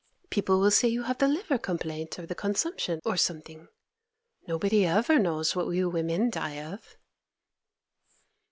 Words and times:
People 0.31 0.59
will 0.59 0.71
say 0.71 0.87
you 0.87 1.03
have 1.03 1.19
the 1.19 1.27
liver 1.27 1.59
complaint, 1.59 2.17
or 2.17 2.25
the 2.25 2.33
consumption, 2.33 3.01
or 3.05 3.15
something. 3.17 3.67
Nobody 4.47 4.83
ever 4.87 5.19
knows 5.19 5.55
what 5.55 5.67
we 5.67 5.85
women 5.85 6.31
die 6.31 6.59
of. 6.59 6.97